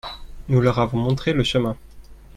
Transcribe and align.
nous 0.49 0.61
leur 0.61 0.79
avons 0.79 0.97
montré 0.97 1.31
le 1.31 1.43
chemin. 1.43 1.77